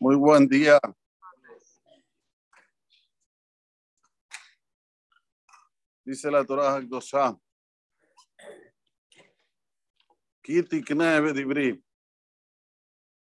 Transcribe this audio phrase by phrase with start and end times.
[0.00, 0.78] Muy buen día.
[6.04, 7.36] Dice la Torah Hakdosha.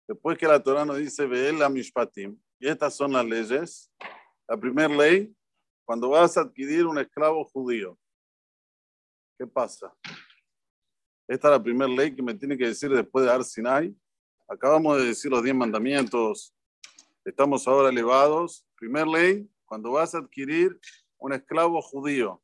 [0.09, 3.93] Después que la Torah nos dice Ve'el Mishpatim, y estas son las leyes.
[4.49, 5.33] La primera ley,
[5.87, 7.97] cuando vas a adquirir un esclavo judío,
[9.39, 9.95] ¿qué pasa?
[11.29, 13.97] Esta es la primera ley que me tiene que decir después de Ar Sinai.
[14.49, 16.53] Acabamos de decir los diez mandamientos.
[17.25, 18.67] Estamos ahora elevados.
[18.77, 20.79] Primer ley, cuando vas a adquirir
[21.17, 22.43] un esclavo judío.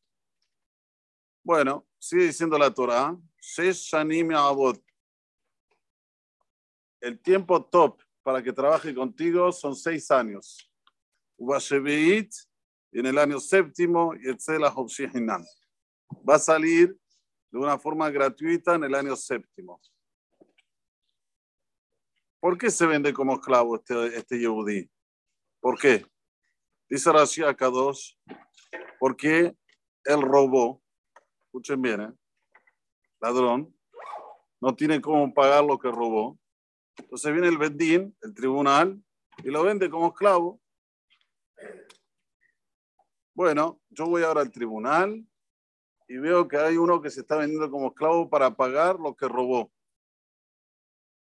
[1.44, 3.14] Bueno, sigue diciendo la Torah.
[7.00, 10.70] El tiempo top para que trabaje contigo son seis años.
[11.38, 14.14] Y en el año séptimo,
[16.28, 16.98] va a salir
[17.50, 19.78] de una forma gratuita en el año séptimo.
[22.40, 24.90] ¿Por qué se vende como esclavo este, este Yehudi?
[25.60, 26.06] ¿Por qué?
[26.88, 28.14] Dice Rashi Akadosh,
[28.98, 29.54] porque
[30.04, 30.82] él robó,
[31.44, 32.12] escuchen bien, ¿eh?
[33.20, 33.76] ladrón,
[34.60, 36.38] no tiene cómo pagar lo que robó.
[36.96, 39.02] Entonces viene el Bedín, el tribunal,
[39.44, 40.60] y lo vende como esclavo.
[43.34, 45.26] Bueno, yo voy ahora al tribunal
[46.08, 49.28] y veo que hay uno que se está vendiendo como esclavo para pagar lo que
[49.28, 49.70] robó.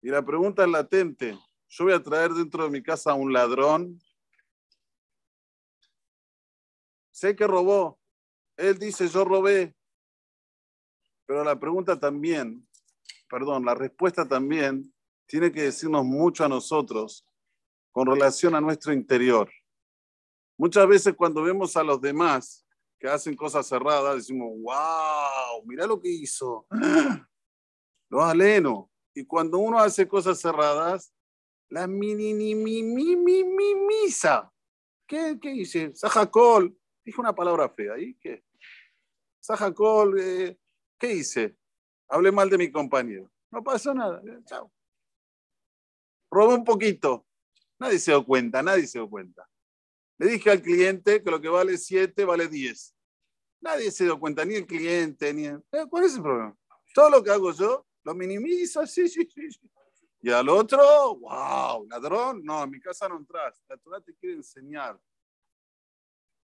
[0.01, 1.37] Y la pregunta es latente.
[1.69, 3.99] Yo voy a traer dentro de mi casa a un ladrón.
[7.11, 7.99] Sé que robó.
[8.57, 9.75] Él dice, yo robé.
[11.25, 12.67] Pero la pregunta también,
[13.29, 14.93] perdón, la respuesta también
[15.27, 17.25] tiene que decirnos mucho a nosotros
[17.91, 19.49] con relación a nuestro interior.
[20.57, 22.65] Muchas veces cuando vemos a los demás
[22.99, 26.67] que hacen cosas cerradas, decimos, wow, mira lo que hizo.
[28.09, 28.90] Lo aleno.
[29.13, 31.13] Y cuando uno hace cosas cerradas,
[31.69, 34.51] la mini, mi, mi, mi, mi, mi, misa.
[35.07, 35.95] ¿Qué, qué dice?
[35.95, 36.77] Sajacol.
[37.03, 38.15] Dije una palabra fea ahí.
[38.15, 38.43] ¿Qué?
[39.39, 40.19] Sajacol.
[40.19, 40.57] Eh,
[40.97, 41.57] ¿Qué hice?
[42.07, 43.31] Hablé mal de mi compañero.
[43.51, 44.21] No pasó nada.
[44.45, 44.71] Chao.
[46.29, 47.25] Robó un poquito.
[47.79, 49.49] Nadie se dio cuenta, nadie se dio cuenta.
[50.19, 52.95] Le dije al cliente que lo que vale 7 vale 10.
[53.61, 55.63] Nadie se dio cuenta, ni el cliente, ni el...
[55.71, 56.55] Eh, ¿Cuál es el problema?
[56.93, 59.59] Todo lo que hago yo lo minimiza, sí, sí, sí.
[60.23, 63.61] Y al otro, wow, ladrón, no, en mi casa no entras.
[63.67, 64.99] La Torah te quiere enseñar.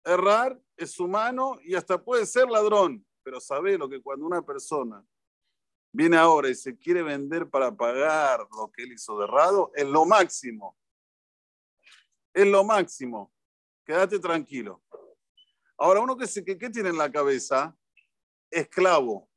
[0.02, 5.04] Errar es humano y hasta puede ser ladrón, pero sabe lo que cuando una persona
[5.92, 9.86] viene ahora y se quiere vender para pagar lo que él hizo de errado, es
[9.86, 10.78] lo máximo.
[12.32, 13.32] Es lo máximo.
[13.84, 14.82] Quédate tranquilo.
[15.78, 17.76] Ahora, uno que, que, ¿qué tiene en la cabeza?
[18.50, 19.28] Esclavo.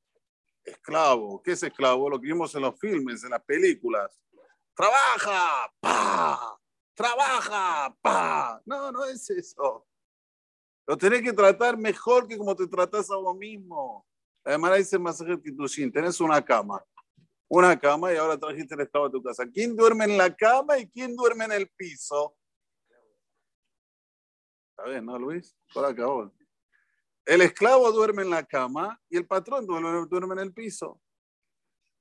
[0.72, 1.42] Esclavo.
[1.42, 2.10] ¿Qué es esclavo?
[2.10, 4.22] Lo que vimos en los filmes, en las películas.
[4.76, 6.60] Trabaja, pa.
[6.94, 8.62] Trabaja, pa.
[8.66, 9.86] No, no es eso.
[10.88, 14.06] Lo tenés que tratar mejor que como te tratas a vos mismo.
[14.44, 16.84] Además, dice Masaje Kitushin, tenés una cama.
[17.48, 19.46] Una cama y ahora trajiste el esclavo a tu casa.
[19.52, 22.36] ¿Quién duerme en la cama y quién duerme en el piso?
[24.72, 25.56] Está bien, ¿no, Luis?
[25.74, 26.06] Por acá,
[27.30, 31.00] El esclavo duerme en la cama y el patrón duerme, en el piso.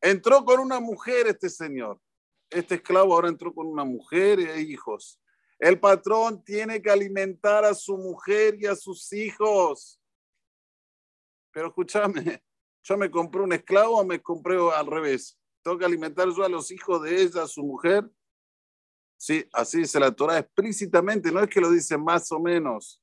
[0.00, 2.00] Entró con una mujer este señor.
[2.48, 5.20] Este esclavo ahora entró con una mujer e hijos.
[5.58, 10.00] El patrón tiene que alimentar a su mujer y a sus hijos.
[11.52, 12.42] Pero escúchame,
[12.82, 15.38] yo me compré un esclavo o me compré al revés.
[15.62, 18.10] Tengo que alimentar yo a los hijos de ella, a su mujer,
[19.20, 23.02] Sí, así dice la Torah explícitamente, no es que lo dice más o menos.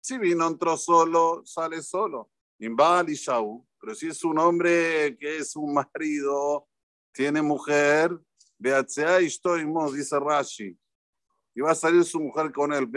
[0.00, 2.30] Si vino, entró solo, sale solo.
[2.58, 6.68] Pero si es un hombre que es un marido,
[7.12, 8.18] tiene mujer,
[8.58, 10.78] dice Rashi.
[11.54, 12.88] Y va a salir su mujer con él.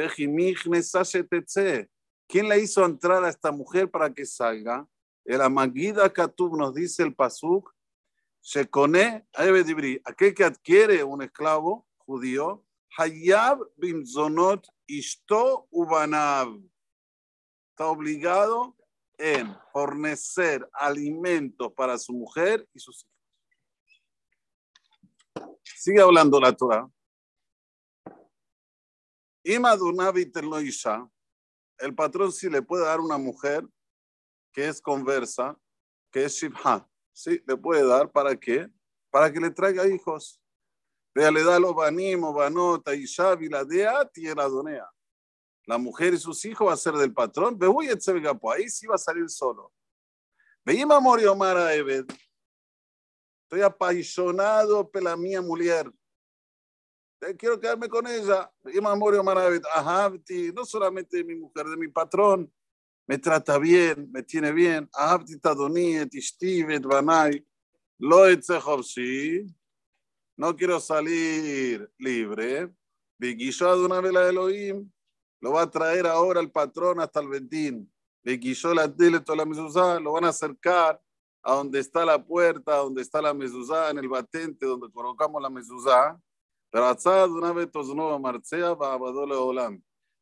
[2.28, 4.88] ¿Quién le hizo entrar a esta mujer para que salga?
[5.24, 7.76] El Amagida Katub nos dice el Pasuk
[8.46, 12.66] se cone aquel que adquiere un esclavo judío,
[12.98, 16.62] Hayab bin Zonot Ishto Ubanav.
[17.72, 18.76] Está obligado
[19.18, 23.16] en fornecer alimentos para su mujer y sus hijos.
[25.64, 26.90] Sigue hablando la Torah.
[31.78, 33.68] El patrón sí le puede dar una mujer
[34.54, 35.60] que es conversa,
[36.12, 38.70] que es Shibha Sí, le puede dar para qué?
[39.10, 40.42] Para que le traiga hijos.
[41.16, 43.08] Vea, le da los banimos, banota, y
[43.50, 44.86] la dea, tierra donea.
[45.66, 47.58] La mujer y sus hijos va a ser del patrón.
[47.58, 47.98] Ve, voy a
[48.52, 49.72] ahí sí va a salir solo.
[50.66, 52.06] Veima murió Mara Ebed.
[53.44, 55.92] Estoy apasionado por la mía mujer.
[57.38, 58.52] Quiero quedarme con ella.
[58.72, 62.52] Y Mamorio Maravet, Ahabti, no solamente de mi mujer, de mi patrón.
[63.08, 64.90] Me trata bien, me tiene bien.
[64.94, 67.46] Ahabti Tadoniet, Ishtivet, Banai.
[68.00, 68.26] Lo
[68.84, 69.46] sí.
[70.38, 72.74] No quiero salir libre.
[73.18, 74.92] Viquilló de una vela de Elohim.
[75.40, 77.92] Lo va a traer ahora el patrón hasta el Ventín.
[78.24, 80.00] Viquilló la tele, toda la mezuzá.
[80.00, 81.02] Lo van a acercar
[81.44, 85.50] a donde está la puerta, donde está la mezuzá, en el batente donde colocamos la
[85.50, 86.20] mezuzá.
[86.72, 86.98] Pero
[87.30, 87.70] una vez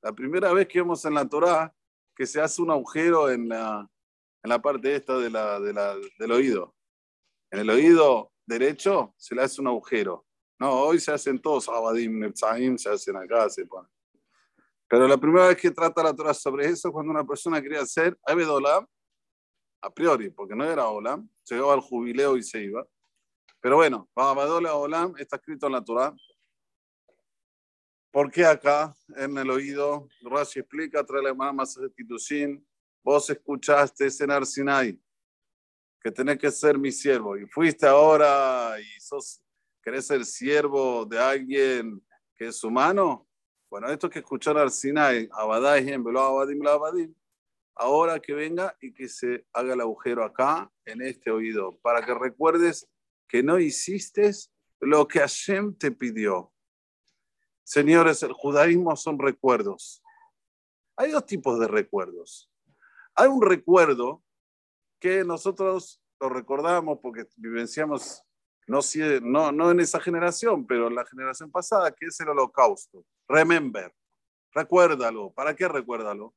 [0.01, 1.74] La primera vez que vemos en la Torah
[2.16, 3.89] que se hace un agujero en la,
[4.44, 6.75] en la parte esta de la, de la, del oído.
[7.50, 10.25] En el oído derecho se le hace un agujero.
[10.60, 13.90] No, hoy se hacen todos abadim, nepzaim, se hacen acá, se ponen.
[14.88, 18.18] Pero la primera vez que trata la Torah sobre eso, cuando una persona quería hacer
[18.25, 18.86] Abedolam,
[19.81, 22.88] a priori, porque no era Olam, llegaba al jubileo y se iba.
[23.60, 26.16] Pero bueno, Abedolam Olam está escrito en la Torah.
[28.12, 30.07] ¿Por qué acá, en el oído?
[30.22, 31.78] Rashi explica, trae la hermana más
[33.04, 35.01] vos escuchaste en Sinai,
[36.03, 39.41] que tenés que ser mi siervo, y fuiste ahora y sos,
[39.81, 42.05] querés ser siervo de alguien
[42.35, 43.25] que es humano.
[43.69, 47.15] Bueno, esto que escuchar al Sinai, Abadai, Abadim, Abadim,
[47.75, 52.13] ahora que venga y que se haga el agujero acá, en este oído, para que
[52.13, 52.88] recuerdes
[53.27, 54.29] que no hiciste
[54.81, 56.51] lo que Hashem te pidió.
[57.63, 60.03] Señores, el judaísmo son recuerdos.
[60.97, 62.51] Hay dos tipos de recuerdos.
[63.15, 64.21] Hay un recuerdo
[65.03, 68.23] que nosotros lo recordamos porque vivenciamos,
[68.67, 68.79] no,
[69.21, 73.05] no, no en esa generación, pero en la generación pasada, que es el holocausto.
[73.27, 73.94] Remember,
[74.53, 75.33] recuérdalo.
[75.33, 76.33] ¿Para qué recuérdalo?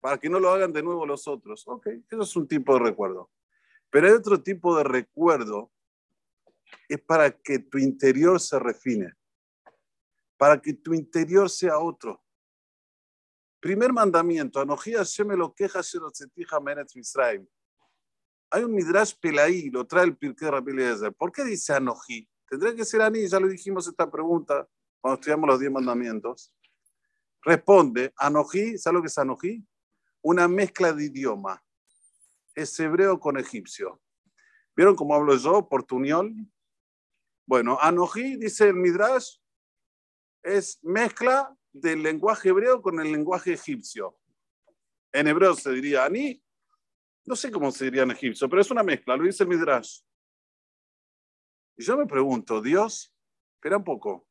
[0.00, 1.66] Para que no lo hagan de nuevo los otros.
[1.66, 3.30] Ok, eso es un tipo de recuerdo.
[3.88, 5.72] Pero hay otro tipo de recuerdo,
[6.86, 9.14] es para que tu interior se refine
[10.36, 12.24] para que tu interior sea otro.
[13.60, 15.80] Primer mandamiento, Anojía me lo queja
[16.94, 17.46] Misraim.
[18.52, 20.72] Hay un Midrash Pelaí, lo trae el Pirkei Rabbi
[21.16, 22.28] ¿Por qué dice Anojí?
[22.48, 24.68] Tendría que ser Aní, ya lo dijimos esta pregunta
[25.00, 26.52] cuando estudiamos los diez mandamientos.
[27.42, 29.64] Responde, Anojí, ¿sabes lo que es Anojí?
[30.22, 31.62] Una mezcla de idioma.
[32.52, 34.00] Es hebreo con egipcio.
[34.74, 36.34] ¿Vieron cómo hablo yo, portuñol?
[37.46, 39.36] Bueno, Anojí, dice el Midrash,
[40.42, 44.18] es mezcla del lenguaje hebreo con el lenguaje egipcio.
[45.12, 46.42] En hebreo se diría ani,
[47.30, 50.00] no sé cómo se diría en egipcio, pero es una mezcla, lo dice el Midrash.
[51.76, 53.14] Y yo me pregunto, Dios,
[53.54, 54.26] espera un poco.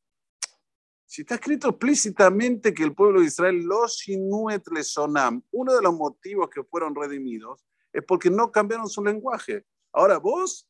[1.06, 5.94] Si está escrito explícitamente que el pueblo de Israel, los Inuet Lesonam, uno de los
[5.94, 9.66] motivos que fueron redimidos es porque no cambiaron su lenguaje.
[9.94, 10.70] Ahora vos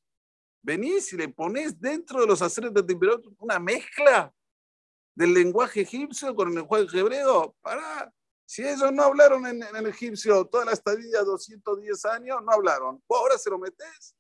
[0.62, 4.32] venís y le ponés dentro de los aceres de temperatura una mezcla
[5.16, 7.56] del lenguaje egipcio con el lenguaje hebreo.
[7.60, 8.14] Para,
[8.50, 13.00] si ellos no hablaron en, el egipcio toda la estadía, 210 años, no hablaron.
[13.08, 14.16] ¿Vos ahora se lo metes?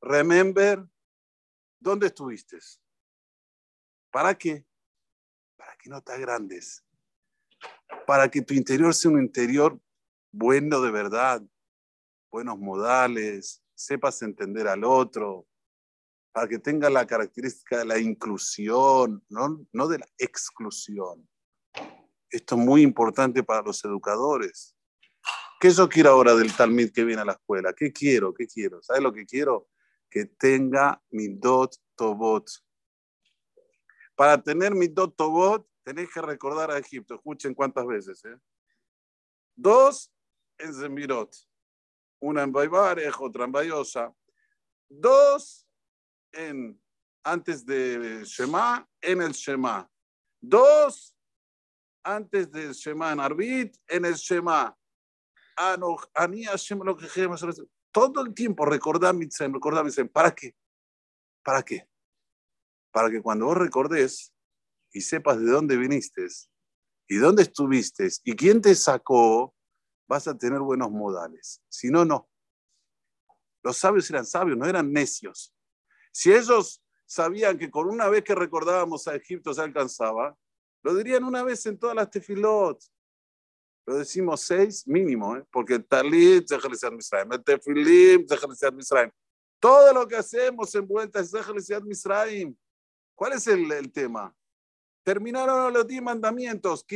[0.00, 0.84] Remember,
[1.78, 2.58] ¿dónde estuviste?
[4.10, 4.66] ¿Para qué?
[5.56, 6.84] Para que no te agrandes.
[8.08, 9.80] Para que tu interior sea un interior
[10.32, 11.40] bueno de verdad,
[12.32, 15.46] buenos modales, sepas entender al otro,
[16.32, 21.28] para que tenga la característica de la inclusión, no, no de la exclusión.
[22.30, 24.74] Esto es muy importante para los educadores.
[25.60, 27.72] ¿Qué yo quiero ahora del Talmud que viene a la escuela?
[27.72, 28.32] ¿Qué quiero?
[28.32, 28.80] ¿Qué quiero?
[28.82, 29.68] ¿Sabes lo que quiero?
[30.08, 32.48] Que tenga mi dot tobot.
[34.14, 37.16] Para tener mi dot tobot, tenéis que recordar a Egipto.
[37.16, 38.24] Escuchen cuántas veces.
[38.24, 38.36] ¿eh?
[39.56, 40.12] Dos
[40.58, 41.34] en Zemirot.
[42.20, 44.14] Una en Baibarej, otra en Bayosa.
[44.88, 45.66] Dos
[46.32, 46.80] en,
[47.24, 49.90] antes de Shema, en el Shema.
[50.40, 51.17] Dos,
[52.02, 54.76] antes del Shema en Arbit, en el Shema.
[57.90, 60.08] Todo el tiempo recordar Mitzem, recordar Mitzem.
[60.08, 60.54] ¿Para qué?
[61.42, 61.88] ¿Para qué?
[62.92, 64.32] Para que cuando vos recordes
[64.92, 66.26] y sepas de dónde viniste
[67.08, 69.54] y dónde estuviste y quién te sacó,
[70.08, 71.62] vas a tener buenos modales.
[71.68, 72.28] Si no, no.
[73.62, 75.54] Los sabios eran sabios, no eran necios.
[76.12, 80.36] Si ellos sabían que con una vez que recordábamos a Egipto se alcanzaba,
[80.88, 82.82] lo dirían una vez en todas las tefilot.
[83.86, 85.44] Lo decimos seis mínimo, ¿eh?
[85.52, 86.50] porque el talit,
[86.92, 88.26] Misraim, el tefilim,
[88.74, 89.10] Misraim.
[89.60, 91.30] Todo lo que hacemos en vuelta es
[91.84, 92.56] Misraim.
[93.14, 94.34] ¿Cuál es el, el tema?
[95.04, 96.86] Terminaron los diez mandamientos.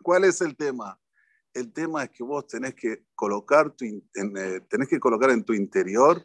[0.00, 1.00] ¿Cuál es el tema?
[1.52, 5.54] El tema es que vos tenés que colocar, tu, eh, tenés que colocar en tu
[5.54, 6.24] interior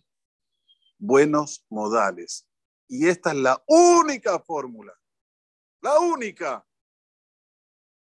[1.00, 2.48] buenos modales.
[2.88, 4.94] Y esta es la única fórmula.
[5.82, 6.66] La única.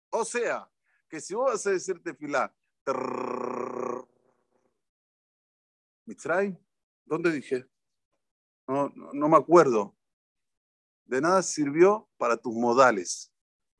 [0.09, 0.69] O sea,
[1.09, 2.53] que si vos vas a decirte filar,
[6.05, 6.57] Mitzray,
[7.05, 7.65] ¿dónde dije?
[8.67, 9.95] No, no, me acuerdo.
[11.05, 13.31] De nada sirvió para tus modales,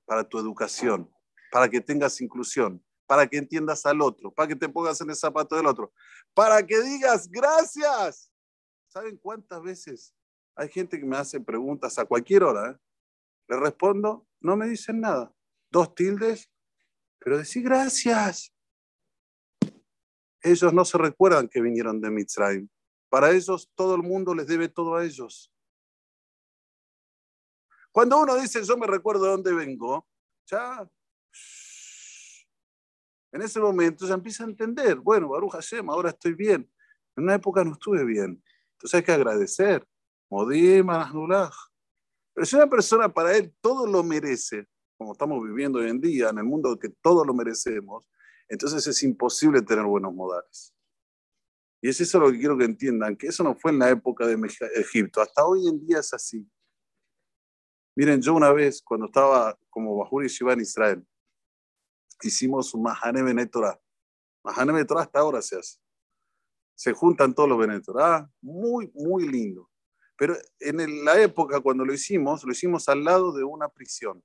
[0.05, 1.09] para tu educación,
[1.51, 5.15] para que tengas inclusión, para que entiendas al otro, para que te pongas en el
[5.15, 5.93] zapato del otro,
[6.33, 8.31] para que digas gracias.
[8.87, 10.13] ¿Saben cuántas veces
[10.55, 12.71] hay gente que me hace preguntas a cualquier hora?
[12.71, 12.77] Eh?
[13.51, 15.35] Le respondo, no me dicen nada.
[15.69, 16.49] Dos tildes,
[17.19, 18.55] pero decir gracias.
[20.41, 22.69] Ellos no se recuerdan que vinieron de Mitzrayim.
[23.09, 25.53] Para ellos, todo el mundo les debe todo a ellos.
[27.91, 30.07] Cuando uno dice, yo me recuerdo de dónde vengo,
[30.49, 30.89] ya,
[33.33, 36.71] en ese momento ya empieza a entender, bueno, Baruch Hashem, ahora estoy bien.
[37.17, 38.41] En una época no estuve bien.
[38.75, 39.85] Entonces hay que agradecer.
[40.29, 40.89] Modim,
[42.33, 46.29] Pero si una persona para él todo lo merece, como estamos viviendo hoy en día,
[46.29, 48.05] en el mundo que todo lo merecemos,
[48.47, 50.75] entonces es imposible tener buenos modales.
[51.81, 54.27] Y es eso lo que quiero que entiendan, que eso no fue en la época
[54.27, 54.37] de
[54.75, 56.47] Egipto, hasta hoy en día es así.
[57.95, 61.07] Miren, yo una vez, cuando estaba como Bajur Shiva en Israel,
[62.21, 63.81] hicimos un Mahane Benetorah.
[64.43, 65.79] Mahane Benetorah hasta ahora se hace.
[66.75, 69.70] Se juntan todos los Benetorah, muy, muy lindo.
[70.17, 74.23] Pero en la época cuando lo hicimos, lo hicimos al lado de una prisión.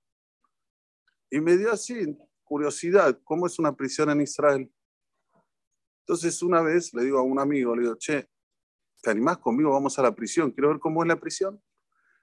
[1.31, 4.73] Y me dio así, curiosidad, ¿cómo es una prisión en Israel?
[6.01, 8.29] Entonces una vez le digo a un amigo, le digo, che,
[9.03, 9.71] ¿te animás conmigo?
[9.71, 11.61] Vamos a la prisión, quiero ver cómo es la prisión.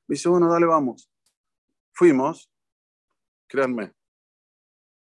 [0.08, 1.12] Me dice, bueno, dale, vamos.
[1.91, 2.51] Fuimos,
[3.48, 3.93] créanme,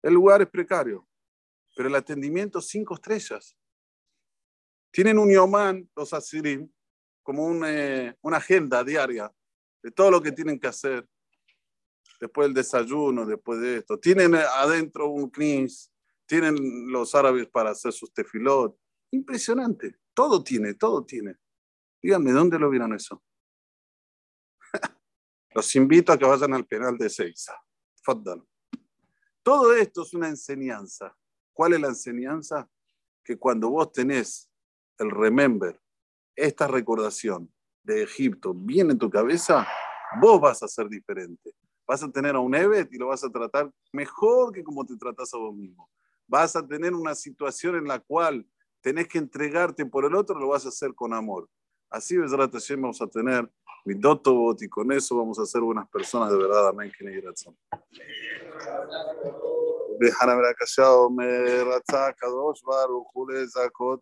[0.05, 1.07] el lugar es precario,
[1.75, 3.57] pero el atendimiento cinco estrellas.
[4.91, 6.71] Tienen un yomán, los asirim,
[7.25, 9.33] como eh, una agenda diaria
[9.81, 11.09] de todo lo que tienen que hacer
[12.19, 13.99] después del desayuno, después de esto.
[13.99, 15.91] Tienen adentro un knis,
[16.27, 16.55] tienen
[16.91, 18.77] los árabes para hacer sus tefilot.
[19.09, 19.95] Impresionante.
[20.13, 21.35] Todo tiene, todo tiene.
[21.99, 23.23] Díganme, ¿dónde lo vieron eso?
[25.55, 27.59] Los invito a que vayan al penal de Seiza.
[29.41, 31.17] Todo esto es una enseñanza.
[31.53, 32.69] ¿Cuál es la enseñanza?
[33.23, 34.51] Que cuando vos tenés
[34.99, 35.81] el remember,
[36.35, 37.51] esta recordación
[37.83, 39.67] de Egipto bien en tu cabeza,
[40.19, 41.53] vos vas a ser diferente
[41.87, 44.97] vas a tener a un Evet y lo vas a tratar mejor que como te
[44.97, 45.89] tratas a vos mismo.
[46.27, 48.45] Vas a tener una situación en la cual
[48.81, 51.47] tenés que entregarte por el otro, lo vas a hacer con amor.
[51.89, 53.49] Así, Hashem, vamos a tener
[53.85, 56.69] mi dotobot y con eso vamos a ser buenas personas de verdad.
[56.69, 56.91] Amén.
[59.99, 63.07] Déjame ver callado, me ratzá, kadosh, baruch,
[63.49, 63.93] zakot.